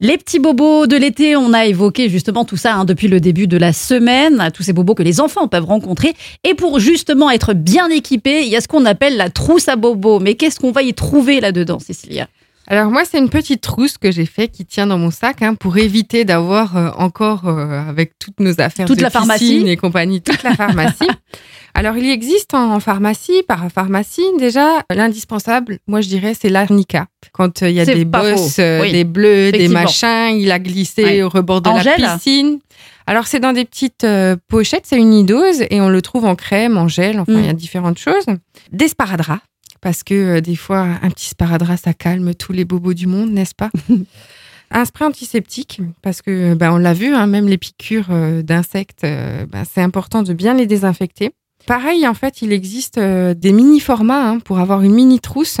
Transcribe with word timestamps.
Les 0.00 0.16
petits 0.16 0.38
bobos 0.38 0.86
de 0.86 0.96
l'été, 0.96 1.34
on 1.34 1.52
a 1.52 1.66
évoqué 1.66 2.08
justement 2.08 2.44
tout 2.44 2.56
ça 2.56 2.76
hein, 2.76 2.84
depuis 2.84 3.08
le 3.08 3.18
début 3.18 3.48
de 3.48 3.56
la 3.56 3.72
semaine, 3.72 4.48
tous 4.54 4.62
ces 4.62 4.72
bobos 4.72 4.94
que 4.94 5.02
les 5.02 5.20
enfants 5.20 5.48
peuvent 5.48 5.64
rencontrer. 5.64 6.14
Et 6.44 6.54
pour 6.54 6.78
justement 6.78 7.32
être 7.32 7.52
bien 7.52 7.88
équipés, 7.90 8.42
il 8.42 8.48
y 8.48 8.54
a 8.54 8.60
ce 8.60 8.68
qu'on 8.68 8.84
appelle 8.84 9.16
la 9.16 9.28
trousse 9.28 9.66
à 9.66 9.74
bobos. 9.74 10.20
Mais 10.20 10.36
qu'est-ce 10.36 10.60
qu'on 10.60 10.70
va 10.70 10.82
y 10.82 10.94
trouver 10.94 11.40
là-dedans, 11.40 11.80
Cécilia? 11.80 12.28
Alors 12.68 12.92
moi, 12.92 13.02
c'est 13.04 13.18
une 13.18 13.28
petite 13.28 13.60
trousse 13.60 13.98
que 13.98 14.12
j'ai 14.12 14.26
fait 14.26 14.46
qui 14.46 14.64
tient 14.64 14.86
dans 14.86 14.98
mon 14.98 15.10
sac 15.10 15.42
hein, 15.42 15.56
pour 15.56 15.78
éviter 15.78 16.24
d'avoir 16.24 16.76
euh, 16.76 16.90
encore 16.96 17.48
euh, 17.48 17.80
avec 17.80 18.16
toutes 18.20 18.38
nos 18.38 18.60
affaires 18.60 18.86
toute 18.86 18.98
de 18.98 19.02
la 19.02 19.10
pharmacie 19.10 19.64
et 19.66 19.76
compagnie, 19.76 20.22
toute 20.22 20.44
la 20.44 20.54
pharmacie. 20.54 21.08
Alors 21.74 21.96
il 21.96 22.08
existe 22.08 22.54
en 22.54 22.78
pharmacie, 22.78 23.42
parapharmacie 23.48 24.26
déjà 24.38 24.84
l'indispensable. 24.94 25.78
Moi 25.88 26.02
je 26.02 26.08
dirais 26.08 26.34
c'est 26.38 26.50
l'arnica. 26.50 27.06
Quand 27.38 27.62
euh, 27.62 27.70
il 27.70 27.76
y 27.76 27.80
a 27.80 27.86
des 27.86 28.04
bosses, 28.04 28.56
des 28.56 29.04
bleus, 29.04 29.50
des 29.52 29.68
machins, 29.68 30.36
il 30.36 30.52
a 30.52 30.58
glissé 30.58 31.22
au 31.22 31.30
rebord 31.30 31.62
de 31.62 31.70
la 31.70 31.94
piscine. 31.94 32.58
Alors 33.06 33.26
c'est 33.26 33.40
dans 33.40 33.54
des 33.54 33.64
petites 33.64 34.06
pochettes, 34.48 34.84
c'est 34.84 34.98
une 34.98 35.14
idose 35.14 35.62
et 35.70 35.80
on 35.80 35.88
le 35.88 36.02
trouve 36.02 36.26
en 36.26 36.34
crème, 36.34 36.76
en 36.76 36.88
gel, 36.88 37.18
enfin 37.18 37.32
il 37.32 37.46
y 37.46 37.48
a 37.48 37.54
mm. 37.54 37.56
différentes 37.56 37.98
choses. 37.98 38.26
Des 38.70 38.88
sparadraps 38.88 39.40
parce 39.80 40.02
que 40.02 40.14
euh, 40.14 40.40
des 40.40 40.56
fois, 40.56 40.86
un 41.02 41.10
petit 41.10 41.28
sparadrap, 41.28 41.78
ça 41.78 41.94
calme 41.94 42.34
tous 42.34 42.52
les 42.52 42.64
bobos 42.64 42.94
du 42.94 43.06
monde, 43.06 43.30
n'est-ce 43.30 43.54
pas? 43.54 43.70
Un 44.70 44.84
spray 44.84 45.06
antiseptique, 45.06 45.80
parce 46.02 46.20
que 46.20 46.52
ben, 46.52 46.72
on 46.72 46.76
l'a 46.76 46.92
vu, 46.92 47.14
hein, 47.14 47.26
même 47.26 47.48
les 47.48 47.56
piqûres 47.56 48.08
euh, 48.10 48.42
d'insectes, 48.42 49.04
euh, 49.04 49.46
ben, 49.46 49.64
c'est 49.64 49.80
important 49.80 50.22
de 50.22 50.34
bien 50.34 50.52
les 50.52 50.66
désinfecter. 50.66 51.30
Pareil, 51.66 52.06
en 52.06 52.12
fait, 52.12 52.42
il 52.42 52.52
existe 52.52 52.98
des 52.98 53.52
mini 53.52 53.80
formats 53.80 54.28
hein, 54.28 54.38
pour 54.38 54.58
avoir 54.58 54.82
une 54.82 54.94
mini 54.94 55.20
trousse 55.20 55.58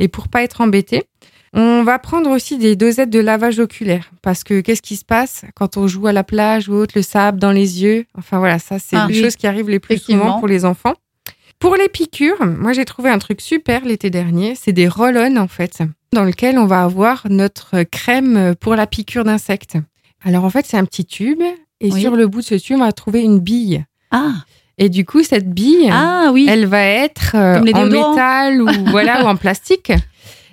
et 0.00 0.08
pour 0.08 0.26
pas 0.26 0.42
être 0.42 0.60
embêté. 0.60 1.04
On 1.52 1.82
va 1.82 1.98
prendre 1.98 2.30
aussi 2.30 2.58
des 2.58 2.76
dosettes 2.76 3.10
de 3.10 3.18
lavage 3.18 3.58
oculaire 3.58 4.10
parce 4.22 4.44
que 4.44 4.60
qu'est-ce 4.60 4.82
qui 4.82 4.96
se 4.96 5.04
passe 5.04 5.44
quand 5.56 5.76
on 5.76 5.88
joue 5.88 6.06
à 6.06 6.12
la 6.12 6.24
plage 6.24 6.68
ou 6.68 6.74
autre, 6.74 6.92
le 6.96 7.02
sable 7.02 7.38
dans 7.38 7.50
les 7.50 7.82
yeux? 7.82 8.06
Enfin 8.16 8.38
voilà, 8.38 8.58
ça 8.58 8.78
c'est 8.78 8.96
ah, 8.96 9.06
les 9.08 9.20
choses 9.20 9.36
qui 9.36 9.46
arrivent 9.46 9.68
les 9.68 9.80
plus 9.80 9.98
souvent 9.98 10.38
pour 10.38 10.48
les 10.48 10.64
enfants. 10.64 10.94
Pour 11.58 11.76
les 11.76 11.88
piqûres, 11.88 12.46
moi 12.46 12.72
j'ai 12.72 12.84
trouvé 12.84 13.10
un 13.10 13.18
truc 13.18 13.40
super 13.40 13.84
l'été 13.84 14.10
dernier, 14.10 14.54
c'est 14.54 14.72
des 14.72 14.88
roll-on 14.88 15.36
en 15.36 15.48
fait, 15.48 15.82
dans 16.12 16.24
lequel 16.24 16.56
on 16.56 16.66
va 16.66 16.84
avoir 16.84 17.26
notre 17.28 17.82
crème 17.82 18.54
pour 18.58 18.76
la 18.76 18.86
piqûre 18.86 19.24
d'insectes. 19.24 19.76
Alors 20.22 20.44
en 20.44 20.50
fait 20.50 20.66
c'est 20.66 20.78
un 20.78 20.84
petit 20.84 21.04
tube 21.04 21.42
et 21.80 21.90
sur 21.90 22.14
le 22.14 22.28
bout 22.28 22.40
de 22.40 22.46
ce 22.46 22.54
tube 22.54 22.76
on 22.76 22.84
va 22.84 22.92
trouver 22.92 23.22
une 23.22 23.40
bille. 23.40 23.84
Ah. 24.12 24.34
Et 24.80 24.88
du 24.88 25.04
coup 25.04 25.22
cette 25.22 25.48
bille, 25.48 25.90
ah, 25.92 26.30
oui. 26.32 26.46
elle 26.48 26.66
va 26.66 26.82
être 26.82 27.36
euh, 27.36 27.60
en 27.60 27.86
métal 27.86 28.62
ou 28.62 28.68
voilà 28.90 29.22
ou 29.22 29.28
en 29.28 29.36
plastique. 29.36 29.92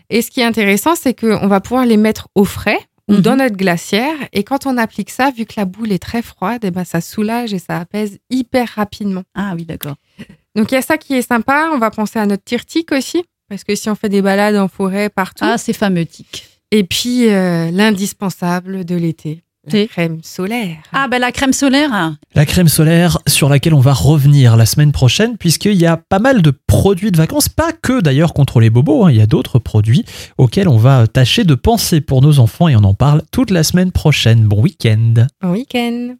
Et 0.09 0.21
ce 0.21 0.29
qui 0.29 0.41
est 0.41 0.45
intéressant 0.45 0.95
c'est 0.95 1.17
qu'on 1.19 1.47
va 1.47 1.61
pouvoir 1.61 1.85
les 1.85 1.97
mettre 1.97 2.27
au 2.35 2.43
frais 2.43 2.79
ou 3.07 3.13
mhm. 3.13 3.21
dans 3.21 3.35
notre 3.37 3.55
glacière. 3.55 4.15
Et 4.33 4.43
quand 4.43 4.65
on 4.65 4.77
applique 4.77 5.11
ça, 5.11 5.31
vu 5.31 5.45
que 5.45 5.53
la 5.55 5.63
boule 5.63 5.93
est 5.93 6.03
très 6.03 6.21
froide, 6.21 6.65
et 6.65 6.67
eh 6.67 6.71
ben 6.71 6.83
ça 6.83 6.99
soulage 6.99 7.53
et 7.53 7.59
ça 7.59 7.79
apaise 7.79 8.19
hyper 8.29 8.67
rapidement. 8.75 9.23
Ah 9.33 9.53
oui, 9.55 9.63
d'accord. 9.63 9.95
Donc 10.55 10.71
il 10.71 10.75
y 10.75 10.77
a 10.77 10.81
ça 10.81 10.97
qui 10.97 11.13
est 11.13 11.21
sympa. 11.21 11.69
On 11.73 11.77
va 11.77 11.89
penser 11.89 12.19
à 12.19 12.25
notre 12.25 12.43
tirtique 12.43 12.91
aussi, 12.91 13.23
parce 13.47 13.63
que 13.63 13.75
si 13.75 13.89
on 13.89 13.95
fait 13.95 14.09
des 14.09 14.21
balades 14.21 14.57
en 14.57 14.67
forêt 14.67 15.09
partout. 15.09 15.45
Ah, 15.47 15.57
c'est 15.57 15.71
fameux 15.71 16.05
tic. 16.05 16.61
Et 16.71 16.83
puis 16.83 17.29
euh, 17.29 17.71
l'indispensable 17.71 18.83
de 18.83 18.95
l'été. 18.95 19.41
La 19.71 19.85
crème 19.87 20.19
solaire. 20.23 20.77
Ah 20.93 21.07
ben 21.07 21.19
la 21.19 21.31
crème 21.31 21.53
solaire. 21.53 22.15
La 22.35 22.45
crème 22.45 22.67
solaire 22.67 23.19
sur 23.27 23.49
laquelle 23.49 23.73
on 23.73 23.79
va 23.79 23.93
revenir 23.93 24.55
la 24.55 24.65
semaine 24.65 24.91
prochaine 24.91 25.37
puisqu'il 25.37 25.75
y 25.75 25.85
a 25.85 25.97
pas 25.97 26.19
mal 26.19 26.41
de 26.41 26.51
produits 26.67 27.11
de 27.11 27.17
vacances, 27.17 27.49
pas 27.49 27.71
que 27.73 28.01
d'ailleurs 28.01 28.33
contre 28.33 28.59
les 28.59 28.69
bobos, 28.69 29.05
hein. 29.05 29.11
il 29.11 29.17
y 29.17 29.21
a 29.21 29.25
d'autres 29.25 29.59
produits 29.59 30.05
auxquels 30.37 30.67
on 30.67 30.77
va 30.77 31.07
tâcher 31.07 31.43
de 31.43 31.55
penser 31.55 32.01
pour 32.01 32.21
nos 32.21 32.39
enfants 32.39 32.67
et 32.67 32.75
on 32.75 32.83
en 32.83 32.93
parle 32.93 33.21
toute 33.31 33.51
la 33.51 33.63
semaine 33.63 33.91
prochaine. 33.91 34.45
Bon 34.45 34.61
week-end. 34.61 35.13
Bon 35.41 35.51
week-end. 35.51 36.17